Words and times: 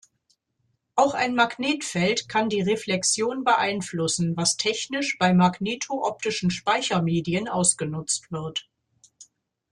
Auch 0.95 1.13
ein 1.13 1.35
Magnetfeld 1.35 2.27
kann 2.27 2.49
die 2.49 2.63
Reflexion 2.63 3.43
beeinflussen, 3.43 4.35
was 4.35 4.57
technisch 4.57 5.15
bei 5.19 5.31
magnetooptischen 5.31 6.49
Speichermedien 6.49 7.47
ausgenutzt 7.47 8.31
wird. 8.31 8.67